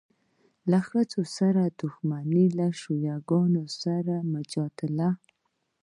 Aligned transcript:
له 0.71 0.79
ښځو 0.87 1.21
سره 1.37 1.61
دښمني، 1.79 2.45
له 2.57 2.67
شیعه 2.79 3.15
ګانو 3.29 3.63
سره 3.81 4.15
مجادله. 4.33 5.09